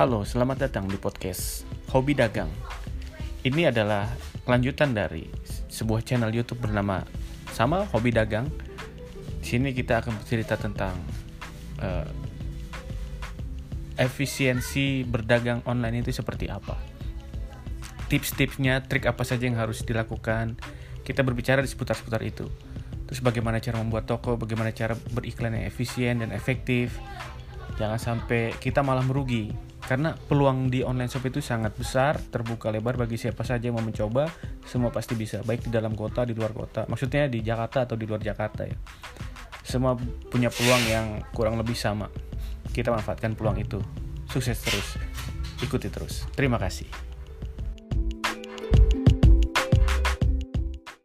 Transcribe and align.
Halo, 0.00 0.24
selamat 0.24 0.64
datang 0.64 0.88
di 0.88 0.96
podcast 0.96 1.68
Hobi 1.92 2.16
Dagang. 2.16 2.48
Ini 3.44 3.68
adalah 3.68 4.08
kelanjutan 4.48 4.96
dari 4.96 5.28
sebuah 5.68 6.00
channel 6.00 6.32
YouTube 6.32 6.64
bernama 6.64 7.04
sama 7.52 7.84
Hobi 7.84 8.08
Dagang. 8.08 8.48
Di 9.44 9.44
sini 9.44 9.76
kita 9.76 10.00
akan 10.00 10.16
bercerita 10.16 10.56
tentang 10.56 10.96
uh, 11.84 12.08
efisiensi 14.00 15.04
berdagang 15.04 15.60
online 15.68 16.00
itu 16.00 16.16
seperti 16.16 16.48
apa. 16.48 16.80
Tips-tipsnya, 18.08 18.80
trik 18.88 19.04
apa 19.04 19.20
saja 19.28 19.44
yang 19.44 19.60
harus 19.60 19.84
dilakukan. 19.84 20.56
Kita 21.04 21.20
berbicara 21.20 21.60
di 21.60 21.68
seputar-seputar 21.68 22.24
itu. 22.24 22.48
Terus 23.04 23.20
bagaimana 23.20 23.60
cara 23.60 23.84
membuat 23.84 24.08
toko, 24.08 24.40
bagaimana 24.40 24.72
cara 24.72 24.96
beriklan 25.12 25.60
yang 25.60 25.68
efisien 25.68 26.24
dan 26.24 26.32
efektif. 26.32 26.96
Jangan 27.76 28.00
sampai 28.00 28.56
kita 28.56 28.80
malah 28.80 29.04
merugi 29.04 29.68
karena 29.90 30.14
peluang 30.14 30.70
di 30.70 30.86
online 30.86 31.10
shop 31.10 31.34
itu 31.34 31.42
sangat 31.42 31.74
besar 31.74 32.22
terbuka 32.30 32.70
lebar 32.70 32.94
bagi 32.94 33.18
siapa 33.18 33.42
saja 33.42 33.66
yang 33.66 33.74
mau 33.74 33.82
mencoba 33.82 34.30
semua 34.62 34.94
pasti 34.94 35.18
bisa. 35.18 35.42
Baik 35.42 35.66
di 35.66 35.70
dalam 35.74 35.98
kota 35.98 36.22
di 36.22 36.30
luar 36.30 36.54
kota. 36.54 36.86
Maksudnya 36.86 37.26
di 37.26 37.42
Jakarta 37.42 37.90
atau 37.90 37.98
di 37.98 38.06
luar 38.06 38.22
Jakarta 38.22 38.70
ya. 38.70 38.78
Semua 39.66 39.98
punya 40.30 40.46
peluang 40.46 40.82
yang 40.86 41.06
kurang 41.34 41.58
lebih 41.58 41.74
sama. 41.74 42.06
Kita 42.70 42.94
manfaatkan 42.94 43.34
peluang 43.34 43.58
itu. 43.58 43.82
Sukses 44.30 44.62
terus. 44.62 44.94
Ikuti 45.58 45.90
terus. 45.90 46.22
Terima 46.38 46.62
kasih 46.62 47.09